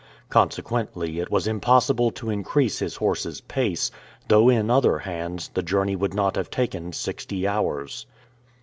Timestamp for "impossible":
1.45-2.09